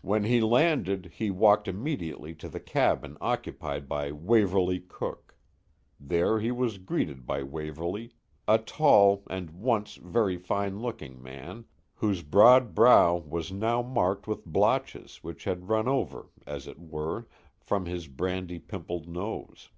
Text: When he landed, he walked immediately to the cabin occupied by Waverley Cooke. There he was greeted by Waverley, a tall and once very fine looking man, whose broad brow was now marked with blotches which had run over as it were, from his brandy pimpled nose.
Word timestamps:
When 0.00 0.24
he 0.24 0.40
landed, 0.40 1.12
he 1.14 1.30
walked 1.30 1.68
immediately 1.68 2.34
to 2.34 2.48
the 2.48 2.58
cabin 2.58 3.16
occupied 3.20 3.88
by 3.88 4.10
Waverley 4.10 4.80
Cooke. 4.80 5.36
There 6.00 6.40
he 6.40 6.50
was 6.50 6.78
greeted 6.78 7.26
by 7.28 7.44
Waverley, 7.44 8.10
a 8.48 8.58
tall 8.58 9.22
and 9.30 9.50
once 9.50 9.94
very 9.94 10.36
fine 10.36 10.80
looking 10.80 11.22
man, 11.22 11.66
whose 11.94 12.22
broad 12.22 12.74
brow 12.74 13.18
was 13.18 13.52
now 13.52 13.82
marked 13.82 14.26
with 14.26 14.44
blotches 14.44 15.18
which 15.22 15.44
had 15.44 15.68
run 15.68 15.86
over 15.86 16.28
as 16.44 16.66
it 16.66 16.80
were, 16.80 17.28
from 17.60 17.86
his 17.86 18.08
brandy 18.08 18.58
pimpled 18.58 19.06
nose. 19.06 19.70